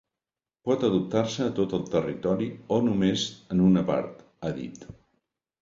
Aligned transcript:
Pot 0.69 0.85
adoptar-se 0.87 1.43
a 1.49 1.51
tot 1.59 1.75
el 1.79 1.83
territori 1.95 2.49
o 2.79 2.81
només 2.89 3.29
en 3.57 3.63
una 3.69 3.85
part, 3.93 4.27
ha 4.49 4.57
dit. 4.61 4.91